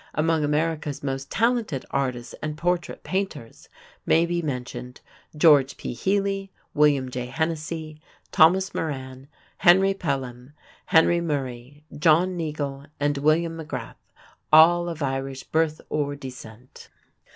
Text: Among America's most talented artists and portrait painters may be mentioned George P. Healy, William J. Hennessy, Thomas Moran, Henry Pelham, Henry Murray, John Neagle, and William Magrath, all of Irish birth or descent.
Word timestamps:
Among 0.15 0.43
America's 0.43 1.03
most 1.03 1.29
talented 1.29 1.85
artists 1.91 2.33
and 2.41 2.57
portrait 2.57 3.03
painters 3.03 3.69
may 4.03 4.25
be 4.25 4.41
mentioned 4.41 4.99
George 5.37 5.77
P. 5.77 5.93
Healy, 5.93 6.51
William 6.73 7.11
J. 7.11 7.27
Hennessy, 7.27 8.01
Thomas 8.31 8.73
Moran, 8.73 9.27
Henry 9.57 9.93
Pelham, 9.93 10.53
Henry 10.87 11.21
Murray, 11.21 11.83
John 11.95 12.35
Neagle, 12.35 12.87
and 12.99 13.19
William 13.19 13.55
Magrath, 13.57 13.97
all 14.51 14.89
of 14.89 15.03
Irish 15.03 15.43
birth 15.43 15.79
or 15.87 16.15
descent. 16.15 16.89